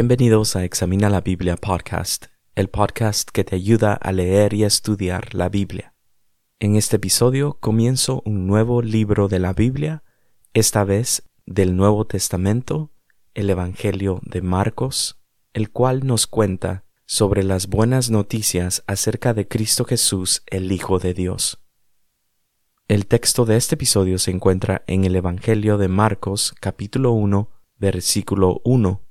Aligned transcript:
Bienvenidos 0.00 0.54
a 0.54 0.62
Examina 0.62 1.10
la 1.10 1.22
Biblia 1.22 1.56
Podcast, 1.56 2.26
el 2.54 2.68
podcast 2.68 3.30
que 3.30 3.42
te 3.42 3.56
ayuda 3.56 3.94
a 3.94 4.12
leer 4.12 4.54
y 4.54 4.62
estudiar 4.62 5.34
la 5.34 5.48
Biblia. 5.48 5.92
En 6.60 6.76
este 6.76 6.94
episodio 6.94 7.58
comienzo 7.58 8.22
un 8.24 8.46
nuevo 8.46 8.80
libro 8.80 9.26
de 9.26 9.40
la 9.40 9.52
Biblia, 9.52 10.04
esta 10.54 10.84
vez 10.84 11.28
del 11.46 11.74
Nuevo 11.74 12.06
Testamento, 12.06 12.92
el 13.34 13.50
Evangelio 13.50 14.20
de 14.22 14.40
Marcos, 14.40 15.20
el 15.52 15.72
cual 15.72 16.06
nos 16.06 16.28
cuenta 16.28 16.84
sobre 17.04 17.42
las 17.42 17.66
buenas 17.66 18.08
noticias 18.08 18.84
acerca 18.86 19.34
de 19.34 19.48
Cristo 19.48 19.84
Jesús, 19.84 20.44
el 20.46 20.70
Hijo 20.70 21.00
de 21.00 21.12
Dios. 21.12 21.60
El 22.86 23.08
texto 23.08 23.44
de 23.46 23.56
este 23.56 23.74
episodio 23.74 24.20
se 24.20 24.30
encuentra 24.30 24.84
en 24.86 25.04
el 25.04 25.16
Evangelio 25.16 25.76
de 25.76 25.88
Marcos 25.88 26.54
capítulo 26.60 27.10
1 27.10 27.50
versículo 27.78 28.60
1 28.64 29.07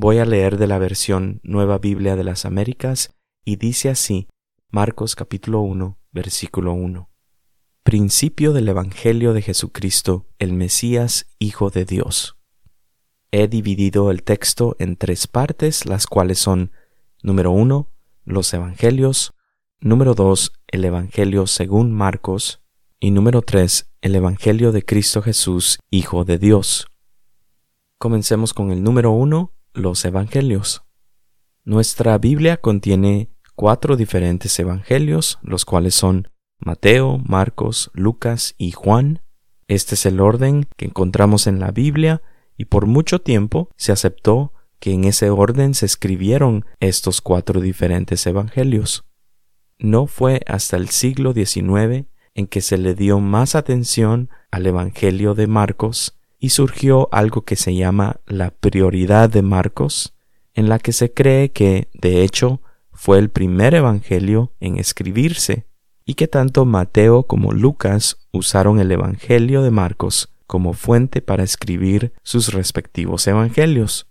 Voy 0.00 0.18
a 0.18 0.24
leer 0.24 0.58
de 0.58 0.68
la 0.68 0.78
versión 0.78 1.40
Nueva 1.42 1.78
Biblia 1.78 2.14
de 2.14 2.22
las 2.22 2.44
Américas 2.44 3.16
y 3.44 3.56
dice 3.56 3.88
así, 3.88 4.28
Marcos 4.70 5.16
capítulo 5.16 5.58
1, 5.62 5.98
versículo 6.12 6.72
1. 6.72 7.10
Principio 7.82 8.52
del 8.52 8.68
Evangelio 8.68 9.32
de 9.32 9.42
Jesucristo, 9.42 10.28
el 10.38 10.52
Mesías, 10.52 11.26
Hijo 11.40 11.70
de 11.70 11.84
Dios. 11.84 12.36
He 13.32 13.48
dividido 13.48 14.12
el 14.12 14.22
texto 14.22 14.76
en 14.78 14.94
tres 14.94 15.26
partes, 15.26 15.84
las 15.84 16.06
cuales 16.06 16.38
son 16.38 16.70
número 17.24 17.50
1, 17.50 17.90
los 18.24 18.54
Evangelios, 18.54 19.34
número 19.80 20.14
2, 20.14 20.52
el 20.68 20.84
Evangelio 20.84 21.48
según 21.48 21.92
Marcos, 21.92 22.62
y 23.00 23.10
número 23.10 23.42
3, 23.42 23.90
el 24.02 24.14
Evangelio 24.14 24.70
de 24.70 24.84
Cristo 24.84 25.22
Jesús, 25.22 25.80
Hijo 25.90 26.24
de 26.24 26.38
Dios. 26.38 26.86
Comencemos 27.98 28.54
con 28.54 28.70
el 28.70 28.84
número 28.84 29.10
1, 29.10 29.57
los 29.74 30.04
Evangelios. 30.04 30.82
Nuestra 31.64 32.16
Biblia 32.18 32.56
contiene 32.58 33.30
cuatro 33.54 33.96
diferentes 33.96 34.58
Evangelios, 34.58 35.38
los 35.42 35.64
cuales 35.64 35.94
son 35.94 36.28
Mateo, 36.58 37.18
Marcos, 37.18 37.90
Lucas 37.94 38.54
y 38.58 38.72
Juan. 38.72 39.22
Este 39.66 39.94
es 39.94 40.06
el 40.06 40.20
orden 40.20 40.66
que 40.76 40.86
encontramos 40.86 41.46
en 41.46 41.60
la 41.60 41.70
Biblia 41.70 42.22
y 42.56 42.66
por 42.66 42.86
mucho 42.86 43.20
tiempo 43.20 43.70
se 43.76 43.92
aceptó 43.92 44.52
que 44.80 44.92
en 44.92 45.04
ese 45.04 45.30
orden 45.30 45.74
se 45.74 45.86
escribieron 45.86 46.64
estos 46.80 47.20
cuatro 47.20 47.60
diferentes 47.60 48.26
Evangelios. 48.26 49.04
No 49.78 50.06
fue 50.06 50.40
hasta 50.46 50.76
el 50.76 50.88
siglo 50.88 51.32
XIX 51.32 52.06
en 52.34 52.46
que 52.46 52.60
se 52.60 52.78
le 52.78 52.94
dio 52.94 53.20
más 53.20 53.54
atención 53.54 54.30
al 54.50 54.66
Evangelio 54.66 55.34
de 55.34 55.46
Marcos 55.46 56.17
y 56.38 56.50
surgió 56.50 57.08
algo 57.12 57.42
que 57.42 57.56
se 57.56 57.74
llama 57.74 58.20
la 58.26 58.50
prioridad 58.50 59.28
de 59.28 59.42
Marcos, 59.42 60.14
en 60.54 60.68
la 60.68 60.78
que 60.78 60.92
se 60.92 61.12
cree 61.12 61.50
que, 61.50 61.88
de 61.94 62.22
hecho, 62.22 62.60
fue 62.92 63.18
el 63.18 63.30
primer 63.30 63.74
Evangelio 63.74 64.52
en 64.60 64.78
escribirse, 64.78 65.66
y 66.04 66.14
que 66.14 66.26
tanto 66.26 66.64
Mateo 66.64 67.24
como 67.24 67.52
Lucas 67.52 68.16
usaron 68.32 68.80
el 68.80 68.90
Evangelio 68.90 69.62
de 69.62 69.70
Marcos 69.70 70.30
como 70.46 70.72
fuente 70.72 71.20
para 71.20 71.44
escribir 71.44 72.12
sus 72.22 72.52
respectivos 72.52 73.26
Evangelios. 73.26 74.08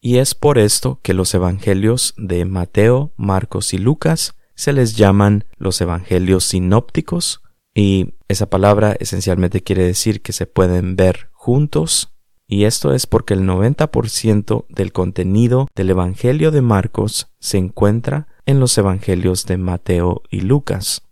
Y 0.00 0.18
es 0.18 0.34
por 0.34 0.58
esto 0.58 1.00
que 1.02 1.14
los 1.14 1.34
Evangelios 1.34 2.14
de 2.16 2.44
Mateo, 2.44 3.12
Marcos 3.16 3.72
y 3.72 3.78
Lucas 3.78 4.36
se 4.54 4.72
les 4.72 4.96
llaman 4.96 5.46
los 5.56 5.80
Evangelios 5.80 6.44
sinópticos, 6.44 7.42
y 7.74 8.14
esa 8.28 8.50
palabra 8.50 8.96
esencialmente 9.00 9.62
quiere 9.62 9.84
decir 9.84 10.20
que 10.20 10.32
se 10.32 10.46
pueden 10.46 10.96
ver 10.96 11.30
juntos, 11.48 12.12
y 12.46 12.64
esto 12.64 12.92
es 12.92 13.06
porque 13.06 13.32
el 13.32 13.44
90% 13.44 14.66
del 14.68 14.92
contenido 14.92 15.66
del 15.74 15.88
Evangelio 15.88 16.50
de 16.50 16.60
Marcos 16.60 17.32
se 17.40 17.56
encuentra 17.56 18.28
en 18.44 18.60
los 18.60 18.76
Evangelios 18.76 19.46
de 19.46 19.56
Mateo 19.56 20.20
y 20.30 20.42
Lucas. 20.42 21.08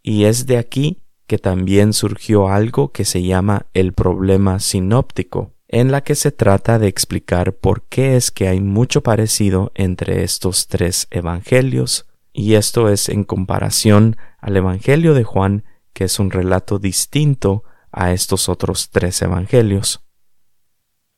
Y 0.00 0.26
es 0.26 0.46
de 0.46 0.58
aquí 0.58 0.98
que 1.26 1.38
también 1.38 1.94
surgió 1.94 2.48
algo 2.48 2.92
que 2.92 3.04
se 3.04 3.24
llama 3.24 3.66
el 3.74 3.92
problema 3.92 4.60
sinóptico, 4.60 5.50
en 5.66 5.90
la 5.90 6.04
que 6.04 6.14
se 6.14 6.30
trata 6.30 6.78
de 6.78 6.86
explicar 6.86 7.52
por 7.52 7.82
qué 7.88 8.14
es 8.14 8.30
que 8.30 8.46
hay 8.46 8.60
mucho 8.60 9.02
parecido 9.02 9.72
entre 9.74 10.22
estos 10.22 10.68
tres 10.68 11.08
evangelios, 11.10 12.06
y 12.32 12.54
esto 12.54 12.88
es 12.88 13.08
en 13.08 13.24
comparación 13.24 14.16
al 14.38 14.56
Evangelio 14.56 15.12
de 15.12 15.24
Juan, 15.24 15.64
que 15.92 16.04
es 16.04 16.20
un 16.20 16.30
relato 16.30 16.78
distinto 16.78 17.64
a 17.92 18.12
estos 18.12 18.48
otros 18.48 18.90
tres 18.90 19.20
evangelios. 19.22 20.04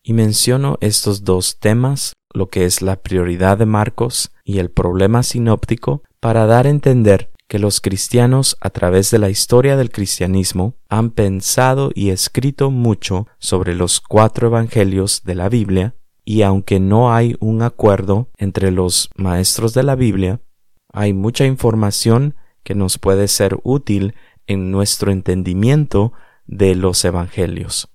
Y 0.02 0.12
menciono 0.12 0.76
estos 0.80 1.24
dos 1.24 1.58
temas, 1.58 2.12
lo 2.34 2.48
que 2.48 2.66
es 2.66 2.82
la 2.82 2.96
prioridad 2.96 3.58
de 3.58 3.66
Marcos 3.66 4.32
y 4.44 4.58
el 4.58 4.70
problema 4.70 5.22
sinóptico, 5.22 6.02
para 6.20 6.46
dar 6.46 6.66
a 6.66 6.70
entender 6.70 7.30
que 7.48 7.58
los 7.58 7.80
cristianos 7.80 8.56
a 8.60 8.70
través 8.70 9.10
de 9.10 9.18
la 9.18 9.30
historia 9.30 9.76
del 9.76 9.90
cristianismo 9.90 10.74
han 10.88 11.10
pensado 11.10 11.90
y 11.94 12.10
escrito 12.10 12.70
mucho 12.70 13.26
sobre 13.38 13.74
los 13.74 14.00
cuatro 14.00 14.48
evangelios 14.48 15.22
de 15.24 15.34
la 15.34 15.48
Biblia, 15.48 15.94
y 16.24 16.42
aunque 16.42 16.80
no 16.80 17.14
hay 17.14 17.36
un 17.40 17.62
acuerdo 17.62 18.28
entre 18.38 18.70
los 18.70 19.10
maestros 19.16 19.74
de 19.74 19.82
la 19.82 19.94
Biblia, 19.94 20.40
hay 20.92 21.12
mucha 21.12 21.44
información 21.44 22.34
que 22.62 22.74
nos 22.74 22.98
puede 22.98 23.28
ser 23.28 23.58
útil 23.62 24.14
en 24.46 24.70
nuestro 24.70 25.12
entendimiento 25.12 26.12
de 26.46 26.74
los 26.74 27.04
Evangelios. 27.04 27.88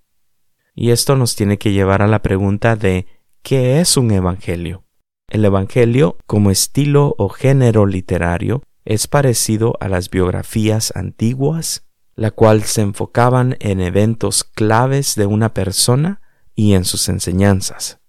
Y 0.75 0.91
esto 0.91 1.15
nos 1.15 1.35
tiene 1.35 1.57
que 1.57 1.71
llevar 1.71 2.01
a 2.01 2.07
la 2.07 2.21
pregunta 2.21 2.75
de 2.75 3.07
¿qué 3.41 3.81
es 3.81 3.97
un 3.97 4.11
Evangelio? 4.11 4.85
El 5.27 5.45
Evangelio, 5.45 6.17
como 6.25 6.51
estilo 6.51 7.15
o 7.17 7.29
género 7.29 7.85
literario, 7.85 8.63
es 8.85 9.07
parecido 9.07 9.75
a 9.79 9.87
las 9.87 10.09
biografías 10.09 10.91
antiguas, 10.95 11.85
la 12.15 12.31
cual 12.31 12.63
se 12.63 12.81
enfocaban 12.81 13.55
en 13.59 13.81
eventos 13.81 14.43
claves 14.43 15.15
de 15.15 15.25
una 15.25 15.53
persona 15.53 16.21
y 16.55 16.73
en 16.73 16.85
sus 16.85 17.07
enseñanzas. 17.09 17.99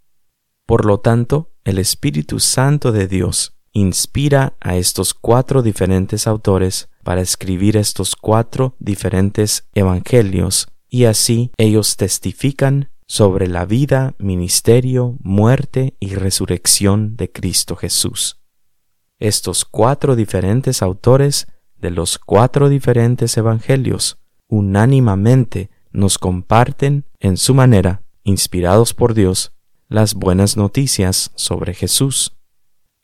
Por 0.66 0.84
lo 0.84 1.00
tanto, 1.00 1.52
el 1.64 1.78
Espíritu 1.78 2.40
Santo 2.40 2.92
de 2.92 3.06
Dios 3.06 3.56
inspira 3.72 4.56
a 4.60 4.76
estos 4.76 5.14
cuatro 5.14 5.62
diferentes 5.62 6.26
autores 6.26 6.89
para 7.02 7.20
escribir 7.20 7.76
estos 7.76 8.16
cuatro 8.16 8.76
diferentes 8.78 9.68
evangelios 9.74 10.68
y 10.88 11.04
así 11.04 11.52
ellos 11.56 11.96
testifican 11.96 12.90
sobre 13.06 13.48
la 13.48 13.64
vida, 13.64 14.14
ministerio, 14.18 15.16
muerte 15.22 15.94
y 15.98 16.14
resurrección 16.14 17.16
de 17.16 17.30
Cristo 17.30 17.76
Jesús. 17.76 18.40
Estos 19.18 19.64
cuatro 19.64 20.16
diferentes 20.16 20.82
autores 20.82 21.48
de 21.76 21.90
los 21.90 22.18
cuatro 22.18 22.68
diferentes 22.68 23.36
evangelios 23.36 24.18
unánimamente 24.48 25.70
nos 25.92 26.18
comparten 26.18 27.04
en 27.18 27.36
su 27.36 27.54
manera, 27.54 28.02
inspirados 28.22 28.94
por 28.94 29.14
Dios, 29.14 29.52
las 29.88 30.14
buenas 30.14 30.56
noticias 30.56 31.32
sobre 31.34 31.74
Jesús. 31.74 32.39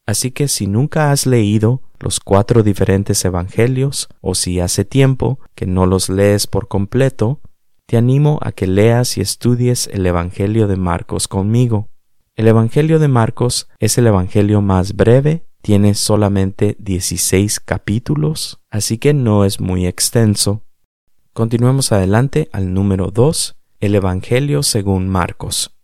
Así 0.06 0.30
que 0.30 0.46
si 0.46 0.68
nunca 0.68 1.10
has 1.10 1.26
leído 1.26 1.82
los 1.98 2.20
cuatro 2.20 2.62
diferentes 2.62 3.24
evangelios 3.24 4.08
o 4.20 4.34
si 4.34 4.60
hace 4.60 4.84
tiempo 4.84 5.40
que 5.54 5.66
no 5.66 5.84
los 5.86 6.08
lees 6.08 6.46
por 6.46 6.68
completo, 6.68 7.40
te 7.86 7.96
animo 7.96 8.38
a 8.42 8.52
que 8.52 8.66
leas 8.66 9.16
y 9.18 9.20
estudies 9.20 9.88
el 9.92 10.06
Evangelio 10.06 10.68
de 10.68 10.76
Marcos 10.76 11.28
conmigo. 11.28 11.88
El 12.34 12.48
Evangelio 12.48 12.98
de 12.98 13.08
Marcos 13.08 13.68
es 13.78 13.96
el 13.98 14.06
Evangelio 14.06 14.60
más 14.60 14.94
breve, 14.94 15.46
tiene 15.62 15.94
solamente 15.94 16.76
16 16.78 17.60
capítulos, 17.60 18.60
así 18.70 18.98
que 18.98 19.14
no 19.14 19.44
es 19.44 19.60
muy 19.60 19.86
extenso. 19.86 20.62
Continuemos 21.32 21.92
adelante 21.92 22.48
al 22.52 22.72
número 22.72 23.10
2, 23.10 23.56
el 23.80 23.94
Evangelio 23.94 24.62
según 24.62 25.08
Marcos. 25.08 25.75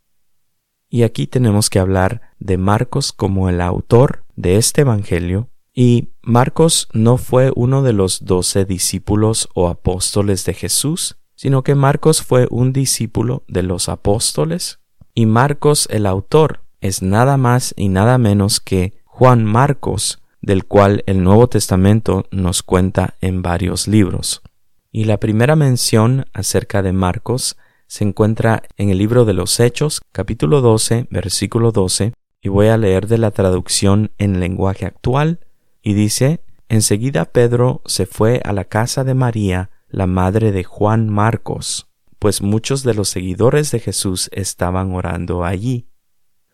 Y 0.92 1.04
aquí 1.04 1.26
tenemos 1.26 1.70
que 1.70 1.78
hablar 1.78 2.20
de 2.38 2.58
Marcos 2.58 3.14
como 3.14 3.48
el 3.48 3.62
autor 3.62 4.24
de 4.36 4.58
este 4.58 4.82
Evangelio. 4.82 5.48
Y 5.72 6.10
Marcos 6.20 6.90
no 6.92 7.16
fue 7.16 7.50
uno 7.56 7.82
de 7.82 7.94
los 7.94 8.26
doce 8.26 8.66
discípulos 8.66 9.48
o 9.54 9.68
apóstoles 9.68 10.44
de 10.44 10.52
Jesús, 10.52 11.16
sino 11.34 11.62
que 11.62 11.74
Marcos 11.74 12.20
fue 12.20 12.46
un 12.50 12.74
discípulo 12.74 13.42
de 13.48 13.62
los 13.62 13.88
apóstoles. 13.88 14.80
Y 15.14 15.24
Marcos 15.24 15.88
el 15.90 16.04
autor 16.04 16.60
es 16.82 17.00
nada 17.00 17.38
más 17.38 17.72
y 17.74 17.88
nada 17.88 18.18
menos 18.18 18.60
que 18.60 18.92
Juan 19.06 19.46
Marcos, 19.46 20.20
del 20.42 20.66
cual 20.66 21.04
el 21.06 21.24
Nuevo 21.24 21.48
Testamento 21.48 22.26
nos 22.30 22.62
cuenta 22.62 23.14
en 23.22 23.40
varios 23.40 23.88
libros. 23.88 24.42
Y 24.90 25.04
la 25.04 25.16
primera 25.16 25.56
mención 25.56 26.26
acerca 26.34 26.82
de 26.82 26.92
Marcos 26.92 27.56
se 27.92 28.04
encuentra 28.04 28.62
en 28.78 28.88
el 28.88 28.96
libro 28.96 29.26
de 29.26 29.34
los 29.34 29.60
Hechos, 29.60 30.00
capítulo 30.12 30.62
12, 30.62 31.08
versículo 31.10 31.72
12, 31.72 32.14
y 32.40 32.48
voy 32.48 32.68
a 32.68 32.78
leer 32.78 33.06
de 33.06 33.18
la 33.18 33.32
traducción 33.32 34.12
en 34.16 34.40
lenguaje 34.40 34.86
actual, 34.86 35.40
y 35.82 35.92
dice, 35.92 36.40
Enseguida 36.70 37.26
Pedro 37.26 37.82
se 37.84 38.06
fue 38.06 38.40
a 38.46 38.54
la 38.54 38.64
casa 38.64 39.04
de 39.04 39.12
María, 39.12 39.68
la 39.90 40.06
madre 40.06 40.52
de 40.52 40.64
Juan 40.64 41.10
Marcos, 41.10 41.90
pues 42.18 42.40
muchos 42.40 42.82
de 42.82 42.94
los 42.94 43.10
seguidores 43.10 43.70
de 43.72 43.80
Jesús 43.80 44.30
estaban 44.32 44.94
orando 44.94 45.44
allí. 45.44 45.86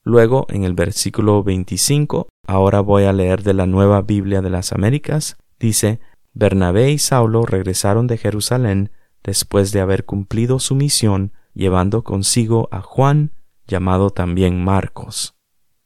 Luego, 0.02 0.44
en 0.48 0.64
el 0.64 0.74
versículo 0.74 1.44
25, 1.44 2.26
ahora 2.48 2.80
voy 2.80 3.04
a 3.04 3.12
leer 3.12 3.44
de 3.44 3.54
la 3.54 3.66
Nueva 3.66 4.02
Biblia 4.02 4.42
de 4.42 4.50
las 4.50 4.72
Américas, 4.72 5.36
dice, 5.60 6.00
Bernabé 6.32 6.90
y 6.90 6.98
Saulo 6.98 7.46
regresaron 7.46 8.08
de 8.08 8.18
Jerusalén 8.18 8.90
después 9.28 9.72
de 9.72 9.82
haber 9.82 10.06
cumplido 10.06 10.58
su 10.58 10.74
misión, 10.74 11.34
llevando 11.52 12.02
consigo 12.02 12.66
a 12.72 12.80
Juan, 12.80 13.32
llamado 13.66 14.08
también 14.08 14.64
Marcos. 14.64 15.36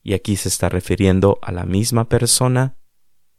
Y 0.01 0.13
aquí 0.13 0.37
se 0.37 0.49
está 0.49 0.69
refiriendo 0.69 1.41
a 1.43 1.51
la 1.51 1.65
misma 1.65 2.09
persona. 2.09 2.77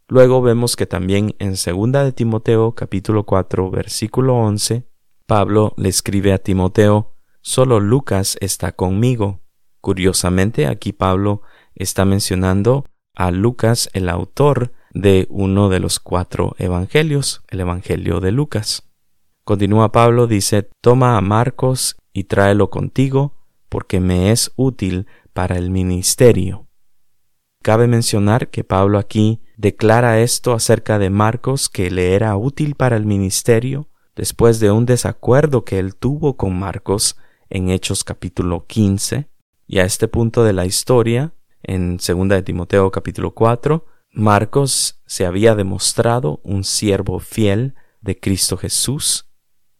Luego 0.09 0.41
vemos 0.41 0.75
que 0.75 0.85
también 0.85 1.35
en 1.39 1.51
2 1.51 1.91
de 2.03 2.11
Timoteo 2.11 2.75
capítulo 2.75 3.23
4 3.23 3.71
versículo 3.71 4.35
11, 4.35 4.89
Pablo 5.25 5.73
le 5.77 5.87
escribe 5.87 6.33
a 6.33 6.37
Timoteo, 6.37 7.15
solo 7.39 7.79
Lucas 7.79 8.37
está 8.41 8.73
conmigo. 8.73 9.39
Curiosamente, 9.79 10.67
aquí 10.67 10.91
Pablo 10.91 11.43
está 11.75 12.03
mencionando 12.03 12.83
a 13.15 13.31
Lucas, 13.31 13.89
el 13.93 14.09
autor 14.09 14.73
de 14.93 15.27
uno 15.29 15.69
de 15.69 15.79
los 15.79 16.01
cuatro 16.01 16.55
evangelios, 16.59 17.41
el 17.47 17.61
Evangelio 17.61 18.19
de 18.19 18.33
Lucas. 18.33 18.92
Continúa 19.45 19.91
Pablo, 19.91 20.25
dice, 20.25 20.69
Toma 20.79 21.17
a 21.17 21.21
Marcos 21.21 21.97
y 22.13 22.25
tráelo 22.25 22.69
contigo, 22.69 23.35
porque 23.67 23.99
me 23.99 24.31
es 24.31 24.53
útil 24.55 25.05
para 25.33 25.57
el 25.57 25.69
ministerio. 25.69 26.67
Cabe 27.61 27.87
mencionar 27.87 28.49
que 28.49 28.63
Pablo 28.63 28.99
aquí 28.99 29.41
declara 29.57 30.21
esto 30.21 30.53
acerca 30.53 30.97
de 30.97 31.09
Marcos 31.09 31.67
que 31.67 31.91
le 31.91 32.13
era 32.13 32.37
útil 32.37 32.75
para 32.75 32.95
el 32.95 33.05
ministerio 33.05 33.89
después 34.15 34.61
de 34.61 34.71
un 34.71 34.85
desacuerdo 34.85 35.65
que 35.65 35.79
él 35.79 35.95
tuvo 35.95 36.37
con 36.37 36.57
Marcos 36.57 37.17
en 37.49 37.69
Hechos 37.69 38.03
capítulo 38.03 38.65
15. 38.65 39.27
Y 39.67 39.79
a 39.79 39.85
este 39.85 40.07
punto 40.07 40.43
de 40.43 40.53
la 40.53 40.65
historia, 40.65 41.33
en 41.63 41.97
2 41.97 42.29
de 42.29 42.43
Timoteo 42.43 42.91
capítulo 42.91 43.33
4, 43.33 43.85
Marcos 44.11 45.01
se 45.05 45.25
había 45.25 45.55
demostrado 45.55 46.39
un 46.43 46.63
siervo 46.63 47.19
fiel 47.19 47.75
de 48.01 48.19
Cristo 48.19 48.55
Jesús. 48.55 49.32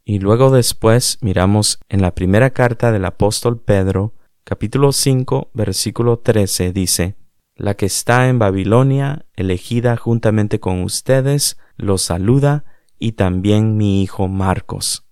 Y 0.06 0.20
luego 0.20 0.52
después 0.52 1.18
miramos 1.22 1.80
en 1.88 2.02
la 2.02 2.14
primera 2.14 2.50
carta 2.50 2.92
del 2.92 3.06
apóstol 3.06 3.62
Pedro, 3.62 4.14
capítulo 4.44 4.92
5, 4.92 5.52
versículo 5.54 6.20
13, 6.20 6.74
dice, 6.74 7.16
La 7.56 7.76
que 7.76 7.86
está 7.86 8.28
en 8.28 8.38
Babilonia, 8.38 9.26
elegida 9.36 9.96
juntamente 9.96 10.60
con 10.60 10.84
ustedes, 10.84 11.58
los 11.78 12.02
saluda, 12.02 12.66
y 13.00 13.14
también 13.14 13.78
mi 13.78 14.04
hijo 14.04 14.28
Marcos. 14.28 15.06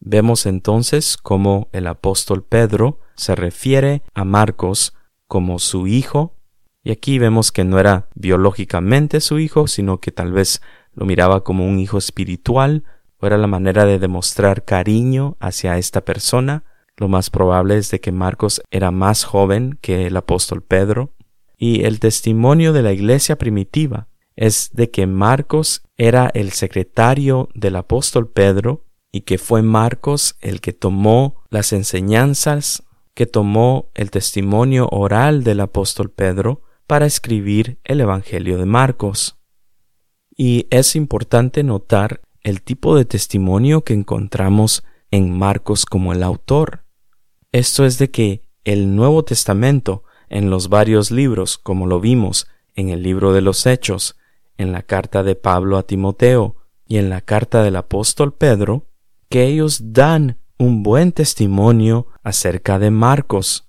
Vemos 0.00 0.46
entonces 0.46 1.16
cómo 1.16 1.68
el 1.72 1.86
apóstol 1.86 2.42
Pedro 2.44 3.00
se 3.16 3.34
refiere 3.34 4.02
a 4.14 4.24
Marcos 4.24 4.94
como 5.26 5.58
su 5.58 5.86
hijo 5.86 6.36
y 6.86 6.92
aquí 6.92 7.18
vemos 7.18 7.50
que 7.50 7.64
no 7.64 7.80
era 7.80 8.08
biológicamente 8.14 9.20
su 9.20 9.40
hijo, 9.40 9.66
sino 9.66 9.98
que 9.98 10.12
tal 10.12 10.30
vez 10.30 10.62
lo 10.94 11.04
miraba 11.04 11.42
como 11.42 11.66
un 11.66 11.80
hijo 11.80 11.98
espiritual, 11.98 12.84
o 13.20 13.26
era 13.26 13.38
la 13.38 13.46
manera 13.46 13.84
de 13.84 13.98
demostrar 13.98 14.64
cariño 14.64 15.36
hacia 15.40 15.78
esta 15.78 16.04
persona. 16.04 16.64
Lo 16.96 17.08
más 17.08 17.30
probable 17.30 17.76
es 17.76 17.90
de 17.90 18.00
que 18.00 18.12
Marcos 18.12 18.62
era 18.70 18.90
más 18.90 19.24
joven 19.24 19.78
que 19.80 20.06
el 20.06 20.16
apóstol 20.16 20.62
Pedro. 20.62 21.12
Y 21.56 21.84
el 21.84 22.00
testimonio 22.00 22.72
de 22.72 22.82
la 22.82 22.92
iglesia 22.92 23.36
primitiva 23.36 24.08
es 24.36 24.70
de 24.72 24.90
que 24.90 25.06
Marcos 25.06 25.82
era 25.96 26.30
el 26.34 26.52
secretario 26.52 27.48
del 27.54 27.76
apóstol 27.76 28.28
Pedro 28.30 28.84
y 29.10 29.22
que 29.22 29.38
fue 29.38 29.62
Marcos 29.62 30.36
el 30.40 30.60
que 30.60 30.74
tomó 30.74 31.42
las 31.48 31.72
enseñanzas, 31.72 32.82
que 33.14 33.24
tomó 33.24 33.90
el 33.94 34.10
testimonio 34.10 34.88
oral 34.90 35.42
del 35.42 35.60
apóstol 35.60 36.10
Pedro 36.10 36.62
para 36.86 37.06
escribir 37.06 37.78
el 37.84 38.02
Evangelio 38.02 38.58
de 38.58 38.66
Marcos. 38.66 39.38
Y 40.36 40.66
es 40.70 40.96
importante 40.96 41.62
notar 41.62 42.20
el 42.46 42.62
tipo 42.62 42.94
de 42.94 43.04
testimonio 43.04 43.82
que 43.82 43.92
encontramos 43.92 44.84
en 45.10 45.36
Marcos 45.36 45.84
como 45.84 46.12
el 46.12 46.22
autor. 46.22 46.84
Esto 47.50 47.84
es 47.84 47.98
de 47.98 48.12
que 48.12 48.42
el 48.62 48.94
Nuevo 48.94 49.24
Testamento, 49.24 50.04
en 50.28 50.48
los 50.48 50.68
varios 50.68 51.10
libros, 51.10 51.58
como 51.58 51.88
lo 51.88 51.98
vimos 51.98 52.46
en 52.76 52.90
el 52.90 53.02
libro 53.02 53.32
de 53.32 53.40
los 53.40 53.66
Hechos, 53.66 54.16
en 54.58 54.70
la 54.70 54.82
carta 54.82 55.24
de 55.24 55.34
Pablo 55.34 55.76
a 55.76 55.82
Timoteo 55.82 56.54
y 56.86 56.98
en 56.98 57.10
la 57.10 57.20
carta 57.20 57.64
del 57.64 57.74
apóstol 57.74 58.32
Pedro, 58.32 58.86
que 59.28 59.42
ellos 59.46 59.92
dan 59.92 60.38
un 60.56 60.84
buen 60.84 61.10
testimonio 61.10 62.06
acerca 62.22 62.78
de 62.78 62.92
Marcos. 62.92 63.68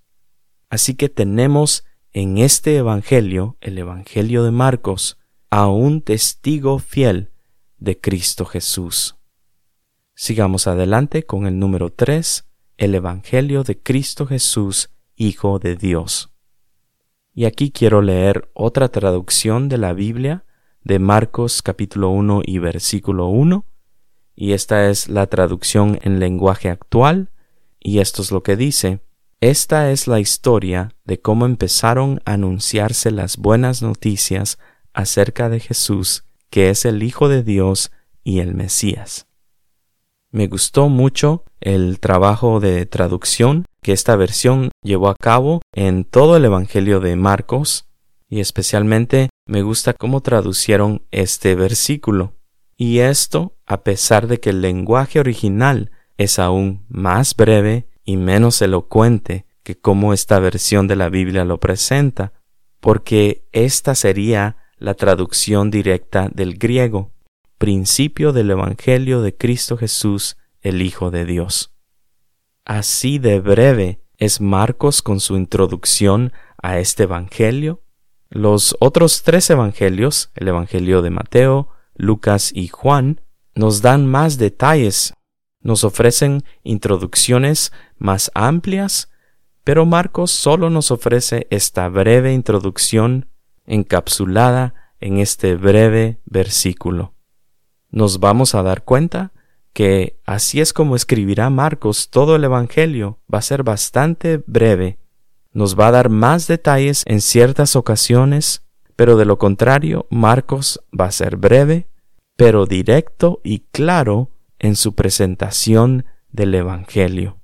Así 0.69 0.93
que 0.93 1.09
tenemos 1.09 1.83
en 2.13 2.37
este 2.37 2.77
Evangelio, 2.77 3.57
el 3.59 3.79
Evangelio 3.79 4.43
de 4.43 4.51
Marcos, 4.51 5.17
a 5.49 5.65
un 5.65 6.03
testigo 6.03 6.77
fiel 6.77 7.31
de 7.77 7.99
Cristo 7.99 8.45
Jesús. 8.45 9.17
Sigamos 10.15 10.67
adelante 10.67 11.23
con 11.23 11.45
el 11.45 11.59
número 11.59 11.91
3, 11.91 12.45
el 12.77 12.95
Evangelio 12.95 13.63
de 13.63 13.79
Cristo 13.79 14.25
Jesús, 14.25 14.89
Hijo 15.15 15.59
de 15.59 15.75
Dios. 15.75 16.31
Y 17.33 17.45
aquí 17.45 17.71
quiero 17.71 18.01
leer 18.01 18.49
otra 18.53 18.89
traducción 18.89 19.69
de 19.69 19.77
la 19.77 19.93
Biblia 19.93 20.45
de 20.83 20.99
Marcos 20.99 21.61
capítulo 21.61 22.09
1 22.09 22.41
y 22.45 22.59
versículo 22.59 23.27
1, 23.27 23.65
y 24.35 24.53
esta 24.53 24.89
es 24.89 25.09
la 25.09 25.27
traducción 25.27 25.99
en 26.01 26.19
lenguaje 26.19 26.69
actual, 26.69 27.31
y 27.79 27.99
esto 27.99 28.21
es 28.21 28.31
lo 28.31 28.41
que 28.41 28.55
dice, 28.55 29.01
esta 29.41 29.91
es 29.91 30.07
la 30.07 30.19
historia 30.19 30.95
de 31.03 31.19
cómo 31.19 31.45
empezaron 31.45 32.21
a 32.25 32.33
anunciarse 32.33 33.11
las 33.11 33.37
buenas 33.37 33.81
noticias 33.81 34.57
acerca 34.93 35.49
de 35.49 35.59
Jesús, 35.59 36.26
que 36.49 36.69
es 36.69 36.85
el 36.85 37.03
Hijo 37.03 37.29
de 37.29 37.43
Dios 37.43 37.91
y 38.23 38.39
el 38.39 38.55
Mesías. 38.55 39.27
Me 40.31 40.47
gustó 40.47 40.89
mucho 40.89 41.45
el 41.61 41.99
trabajo 41.99 42.59
de 42.59 42.85
traducción 42.85 43.65
que 43.81 43.93
esta 43.93 44.15
versión 44.15 44.71
llevó 44.83 45.09
a 45.09 45.15
cabo 45.15 45.61
en 45.73 46.03
todo 46.03 46.37
el 46.37 46.45
Evangelio 46.45 46.99
de 46.99 47.15
Marcos, 47.15 47.87
y 48.29 48.41
especialmente 48.41 49.29
me 49.45 49.61
gusta 49.61 49.93
cómo 49.93 50.21
traducieron 50.21 51.05
este 51.11 51.55
versículo. 51.55 52.33
Y 52.75 52.99
esto 52.99 53.55
a 53.65 53.83
pesar 53.83 54.27
de 54.27 54.39
que 54.39 54.49
el 54.49 54.61
lenguaje 54.61 55.19
original 55.19 55.91
es 56.17 56.39
aún 56.39 56.85
más 56.89 57.35
breve 57.35 57.87
y 58.03 58.17
menos 58.17 58.61
elocuente 58.61 59.45
que 59.63 59.79
como 59.79 60.13
esta 60.13 60.39
versión 60.39 60.87
de 60.87 60.95
la 60.95 61.09
Biblia 61.09 61.45
lo 61.45 61.59
presenta, 61.59 62.33
porque 62.79 63.47
esta 63.51 63.95
sería 63.95 64.57
la 64.77 64.93
traducción 64.93 65.71
directa 65.71 66.29
del 66.33 66.57
griego, 66.57 67.11
principio 67.57 68.33
del 68.33 68.51
Evangelio 68.51 69.21
de 69.21 69.35
Cristo 69.35 69.77
Jesús, 69.77 70.37
el 70.61 70.81
Hijo 70.81 71.11
de 71.11 71.25
Dios. 71.25 71.73
Así 72.65 73.19
de 73.19 73.39
breve 73.39 74.01
es 74.17 74.41
Marcos 74.41 75.01
con 75.01 75.19
su 75.19 75.35
introducción 75.37 76.33
a 76.61 76.79
este 76.79 77.03
Evangelio. 77.03 77.81
Los 78.29 78.75
otros 78.79 79.23
tres 79.23 79.49
Evangelios, 79.49 80.31
el 80.35 80.49
Evangelio 80.49 81.01
de 81.01 81.09
Mateo, 81.09 81.69
Lucas 81.95 82.51
y 82.53 82.67
Juan, 82.67 83.21
nos 83.55 83.81
dan 83.81 84.05
más 84.05 84.37
detalles 84.37 85.13
nos 85.67 85.83
ofrecen 85.83 86.43
introducciones 86.63 87.73
más 87.97 88.31
amplias, 88.33 89.11
pero 89.65 89.85
Marcos 89.85 90.31
solo 90.31 90.69
nos 90.69 90.91
ofrece 90.91 91.45
esta 91.49 91.89
breve 91.89 92.33
introducción 92.33 93.27
encapsulada 93.67 94.73
en 94.99 95.19
este 95.19 95.55
breve 95.55 96.19
versículo. 96.25 97.13
Nos 97.91 98.19
vamos 98.19 98.55
a 98.55 98.63
dar 98.63 98.83
cuenta 98.83 99.31
que 99.73 100.19
así 100.25 100.59
es 100.59 100.73
como 100.73 100.95
escribirá 100.95 101.51
Marcos 101.51 102.09
todo 102.09 102.35
el 102.35 102.43
Evangelio, 102.43 103.19
va 103.31 103.39
a 103.39 103.43
ser 103.43 103.61
bastante 103.61 104.41
breve, 104.47 104.97
nos 105.51 105.79
va 105.79 105.89
a 105.89 105.91
dar 105.91 106.09
más 106.09 106.47
detalles 106.47 107.03
en 107.05 107.21
ciertas 107.21 107.75
ocasiones, 107.75 108.63
pero 108.95 109.17
de 109.17 109.25
lo 109.25 109.37
contrario 109.37 110.07
Marcos 110.09 110.81
va 110.99 111.05
a 111.05 111.11
ser 111.11 111.37
breve, 111.37 111.87
pero 112.35 112.65
directo 112.65 113.39
y 113.43 113.59
claro 113.71 114.31
en 114.59 114.75
su 114.75 114.95
presentación 114.95 116.05
del 116.31 116.55
Evangelio. 116.55 117.37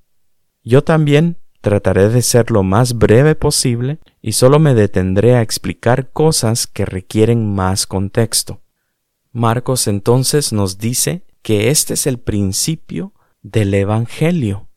Yo 0.63 0.83
también 0.83 1.37
trataré 1.63 2.09
de 2.09 2.21
ser 2.21 2.51
lo 2.51 2.61
más 2.61 2.97
breve 2.97 3.35
posible 3.35 3.99
y 4.21 4.33
solo 4.33 4.59
me 4.59 4.73
detendré 4.73 5.35
a 5.35 5.41
explicar 5.41 6.11
cosas 6.11 6.67
que 6.67 6.83
requieren 6.83 7.55
más 7.55 7.87
contexto. 7.87 8.59
Marcos 9.31 9.87
entonces 9.87 10.51
nos 10.51 10.77
dice 10.77 11.23
que 11.41 11.69
este 11.69 11.93
es 11.93 12.05
el 12.05 12.19
principio 12.19 13.13
del 13.43 13.73
Evangelio. 13.73 14.67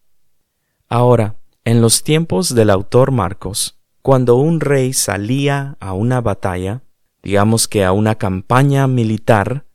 Ahora, 0.88 1.34
en 1.64 1.80
los 1.80 2.04
tiempos 2.04 2.54
del 2.54 2.70
autor 2.70 3.10
Marcos, 3.10 3.80
cuando 4.00 4.36
un 4.36 4.60
rey 4.60 4.92
salía 4.92 5.76
a 5.80 5.92
una 5.92 6.20
batalla, 6.20 6.84
digamos 7.20 7.66
que 7.66 7.84
a 7.84 7.90
una 7.90 8.14
campaña 8.14 8.86
militar, 8.86 9.66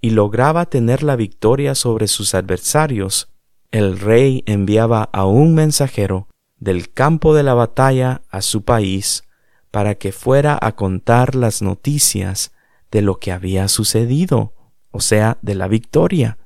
y 0.00 0.10
lograba 0.10 0.66
tener 0.66 1.02
la 1.02 1.16
victoria 1.16 1.74
sobre 1.74 2.06
sus 2.06 2.36
adversarios, 2.36 3.32
el 3.72 3.98
rey 3.98 4.44
enviaba 4.46 5.02
a 5.12 5.26
un 5.26 5.56
mensajero 5.56 6.28
del 6.62 6.92
campo 6.92 7.34
de 7.34 7.42
la 7.42 7.54
batalla 7.54 8.22
a 8.30 8.40
su 8.40 8.64
país 8.64 9.24
para 9.72 9.96
que 9.96 10.12
fuera 10.12 10.56
a 10.62 10.76
contar 10.76 11.34
las 11.34 11.60
noticias 11.60 12.52
de 12.92 13.02
lo 13.02 13.18
que 13.18 13.32
había 13.32 13.66
sucedido, 13.66 14.54
o 14.92 15.00
sea, 15.00 15.38
de 15.42 15.56
la 15.56 15.66
victoria. 15.66 16.38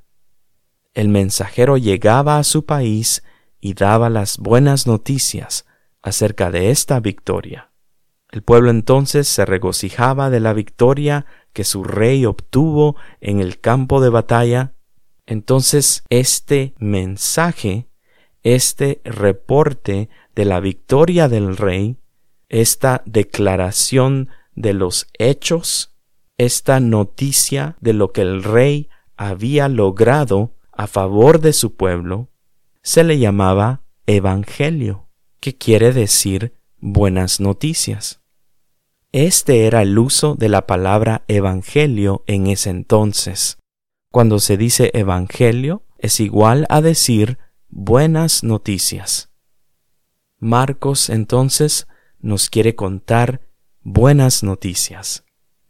El 0.95 1.09
mensajero 1.09 1.77
llegaba 1.77 2.39
a 2.39 2.43
su 2.43 2.65
país 2.65 3.21
y 3.59 3.75
daba 3.75 4.09
las 4.09 4.39
buenas 4.39 4.87
noticias 4.87 5.67
acerca 6.01 6.49
de 6.49 6.71
esta 6.71 6.99
victoria. 6.99 7.69
El 8.31 8.41
pueblo 8.41 8.71
entonces 8.71 9.27
se 9.27 9.45
regocijaba 9.45 10.31
de 10.31 10.39
la 10.39 10.53
victoria 10.53 11.27
que 11.53 11.63
su 11.63 11.83
rey 11.83 12.25
obtuvo 12.25 12.95
en 13.21 13.39
el 13.39 13.59
campo 13.59 14.01
de 14.01 14.09
batalla. 14.09 14.73
Entonces 15.27 16.03
este 16.09 16.73
mensaje, 16.79 17.86
este 18.55 19.01
reporte 19.03 20.09
de 20.33 20.45
la 20.45 20.61
victoria 20.61 21.27
del 21.27 21.57
rey, 21.57 21.97
esta 22.47 23.03
declaración 23.05 24.29
de 24.55 24.73
los 24.73 25.07
hechos, 25.19 25.93
esta 26.37 26.79
noticia 26.79 27.75
de 27.81 27.91
lo 27.91 28.13
que 28.13 28.21
el 28.21 28.43
rey 28.43 28.89
había 29.17 29.67
logrado 29.67 30.53
a 30.71 30.87
favor 30.87 31.41
de 31.41 31.51
su 31.51 31.75
pueblo, 31.75 32.29
se 32.83 33.03
le 33.03 33.19
llamaba 33.19 33.81
Evangelio, 34.05 35.09
que 35.41 35.57
quiere 35.57 35.91
decir 35.91 36.53
buenas 36.77 37.41
noticias. 37.41 38.21
Este 39.11 39.65
era 39.65 39.81
el 39.81 39.99
uso 39.99 40.35
de 40.35 40.47
la 40.47 40.67
palabra 40.67 41.23
Evangelio 41.27 42.23
en 42.27 42.47
ese 42.47 42.69
entonces. 42.69 43.57
Cuando 44.09 44.39
se 44.39 44.55
dice 44.55 44.91
Evangelio 44.93 45.83
es 45.97 46.21
igual 46.21 46.65
a 46.69 46.79
decir 46.79 47.39
buenas 47.69 48.43
noticias. 48.43 49.29
Marcos 50.39 51.09
entonces 51.09 51.87
nos 52.19 52.49
quiere 52.49 52.75
contar 52.75 53.41
buenas 53.81 54.43
noticias. 54.43 55.25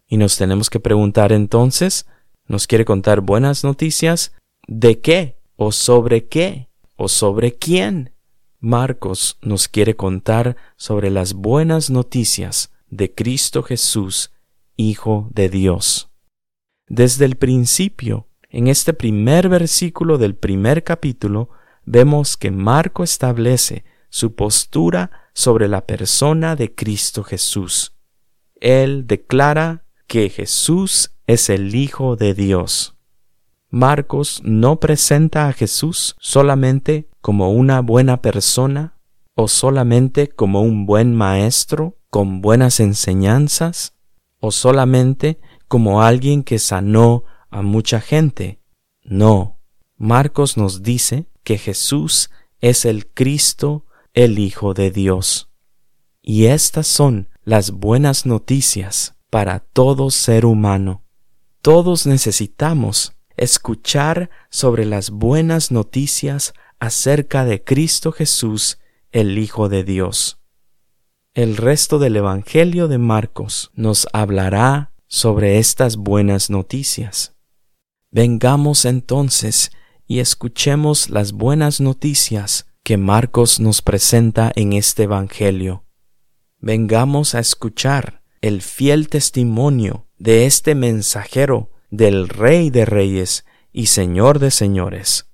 Y 0.07 0.17
nos 0.17 0.37
tenemos 0.37 0.69
que 0.69 0.79
preguntar 0.79 1.31
entonces, 1.31 2.05
¿nos 2.45 2.67
quiere 2.67 2.85
contar 2.85 3.21
buenas 3.21 3.63
noticias? 3.63 4.33
¿De 4.67 4.99
qué? 4.99 5.37
¿O 5.55 5.71
sobre 5.71 6.27
qué? 6.27 6.69
¿O 6.95 7.07
sobre 7.07 7.55
quién? 7.55 8.13
Marcos 8.59 9.37
nos 9.41 9.67
quiere 9.67 9.95
contar 9.95 10.57
sobre 10.77 11.11
las 11.11 11.33
buenas 11.33 11.89
noticias 11.89 12.71
de 12.89 13.13
Cristo 13.13 13.63
Jesús, 13.63 14.31
Hijo 14.75 15.29
de 15.31 15.49
Dios. 15.49 16.09
Desde 16.87 17.25
el 17.25 17.35
principio, 17.35 18.27
en 18.49 18.67
este 18.67 18.93
primer 18.93 19.49
versículo 19.49 20.17
del 20.17 20.35
primer 20.35 20.83
capítulo, 20.83 21.49
vemos 21.88 22.36
que 22.36 22.51
Marco 22.51 23.03
establece 23.03 23.86
su 24.10 24.36
postura 24.36 25.10
sobre 25.34 25.67
la 25.67 25.86
persona 25.86 26.56
de 26.56 26.75
Cristo 26.75 27.24
Jesús. 27.24 27.94
Él 28.60 29.08
declara 29.08 29.86
que 30.06 30.29
Jesús 30.29 31.15
es 31.27 31.50
el 31.50 31.74
Hijo 31.75 32.15
de 32.15 32.34
Dios. 32.34 32.96
Marcos 33.70 34.41
no 34.44 34.79
presenta 34.79 35.48
a 35.48 35.53
Jesús 35.53 36.15
solamente 36.20 37.10
como 37.22 37.51
una 37.51 37.82
buena 37.82 38.22
persona 38.22 38.98
o 39.36 39.48
solamente 39.48 40.27
como 40.27 40.62
un 40.62 40.86
buen 40.86 41.15
maestro 41.15 41.98
con 42.10 42.41
buenas 42.41 42.79
enseñanzas 42.79 43.94
o 44.39 44.51
solamente 44.51 45.39
como 45.67 46.01
alguien 46.01 46.44
que 46.44 46.60
sanó 46.60 47.24
a 47.50 47.62
mucha 47.62 48.01
gente. 48.01 48.62
No, 49.03 49.60
Marcos 49.96 50.58
nos 50.58 50.84
dice 50.84 51.27
que 51.47 51.57
Jesús 51.57 52.29
es 52.59 52.83
el 52.83 53.07
Cristo, 53.07 53.85
el 54.13 54.37
Hijo 54.37 54.73
de 54.73 54.91
Dios. 54.91 55.49
Y 56.21 56.47
estas 56.47 56.87
son 56.87 57.29
las 57.45 57.71
buenas 57.71 58.25
noticias 58.25 59.15
para 59.29 59.61
todo 59.61 60.11
ser 60.11 60.45
humano. 60.45 61.05
Todos 61.61 62.05
necesitamos 62.05 63.13
escuchar 63.37 64.29
sobre 64.49 64.83
las 64.83 65.09
buenas 65.09 65.71
noticias 65.71 66.53
acerca 66.79 67.45
de 67.45 67.63
Cristo 67.63 68.11
Jesús, 68.11 68.79
el 69.13 69.37
Hijo 69.37 69.69
de 69.69 69.85
Dios. 69.85 70.41
El 71.33 71.55
resto 71.55 71.97
del 71.97 72.17
Evangelio 72.17 72.89
de 72.89 72.97
Marcos 72.97 73.71
nos 73.73 74.05
hablará 74.11 74.91
sobre 75.07 75.59
estas 75.59 75.95
buenas 75.95 76.49
noticias. 76.49 77.37
Vengamos 78.11 78.83
entonces 78.83 79.71
y 80.07 80.19
escuchemos 80.19 81.09
las 81.09 81.33
buenas 81.33 81.81
noticias 81.81 82.67
que 82.83 82.97
Marcos 82.97 83.59
nos 83.59 83.81
presenta 83.81 84.51
en 84.55 84.73
este 84.73 85.03
Evangelio. 85.03 85.83
Vengamos 86.59 87.35
a 87.35 87.39
escuchar 87.39 88.23
el 88.41 88.61
fiel 88.61 89.09
testimonio 89.09 90.07
de 90.17 90.45
este 90.45 90.73
mensajero 90.73 91.71
del 91.89 92.29
Rey 92.29 92.69
de 92.69 92.85
Reyes 92.85 93.45
y 93.73 93.87
Señor 93.87 94.39
de 94.39 94.51
Señores. 94.51 95.29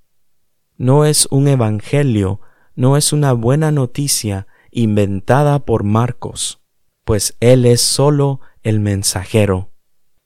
No 0.76 1.04
es 1.04 1.28
un 1.30 1.46
Evangelio, 1.46 2.40
no 2.74 2.96
es 2.96 3.12
una 3.12 3.32
buena 3.32 3.70
noticia 3.70 4.48
inventada 4.72 5.64
por 5.64 5.84
Marcos, 5.84 6.60
pues 7.04 7.36
él 7.38 7.64
es 7.64 7.80
sólo 7.80 8.40
el 8.64 8.80
mensajero. 8.80 9.70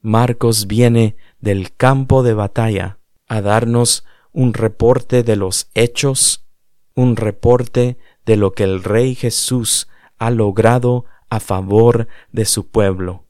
Marcos 0.00 0.66
viene 0.66 1.16
del 1.38 1.74
campo 1.74 2.22
de 2.22 2.32
batalla 2.32 2.98
a 3.28 3.42
darnos 3.42 4.04
un 4.38 4.54
reporte 4.54 5.24
de 5.24 5.34
los 5.34 5.68
hechos, 5.74 6.46
un 6.94 7.16
reporte 7.16 7.98
de 8.24 8.36
lo 8.36 8.52
que 8.52 8.62
el 8.62 8.84
Rey 8.84 9.16
Jesús 9.16 9.88
ha 10.16 10.30
logrado 10.30 11.06
a 11.28 11.40
favor 11.40 12.06
de 12.30 12.44
su 12.44 12.68
pueblo. 12.68 13.26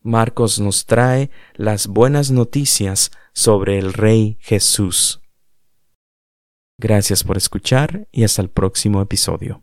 Marcos 0.00 0.58
nos 0.58 0.86
trae 0.86 1.30
las 1.52 1.86
buenas 1.86 2.30
noticias 2.30 3.10
sobre 3.34 3.78
el 3.78 3.92
Rey 3.92 4.38
Jesús. 4.40 5.20
Gracias 6.78 7.24
por 7.24 7.36
escuchar 7.36 8.08
y 8.10 8.24
hasta 8.24 8.40
el 8.40 8.48
próximo 8.48 9.02
episodio. 9.02 9.62